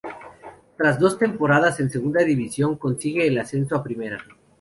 Tras 0.77 0.99
dos 0.99 1.19
temporadas 1.19 1.79
en 1.79 1.91
segunda 1.91 2.23
División 2.23 2.75
consigue 2.75 3.27
el 3.27 3.37
ascenso 3.37 3.75
a 3.75 3.83
Primera. 3.83 4.17